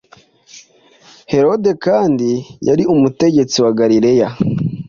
[1.31, 2.29] Herode kandi
[2.67, 4.27] yari umutegetsi wa Galileya.